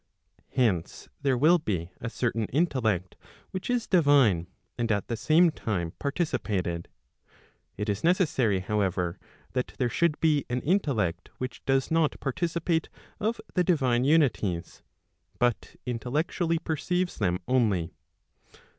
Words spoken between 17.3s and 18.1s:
only.